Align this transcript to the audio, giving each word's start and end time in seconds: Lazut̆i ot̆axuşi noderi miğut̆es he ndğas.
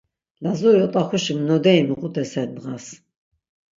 Lazut̆i 0.43 0.81
ot̆axuşi 0.85 1.33
noderi 1.47 1.83
miğut̆es 1.87 2.31
he 2.37 2.43
ndğas. 2.49 2.85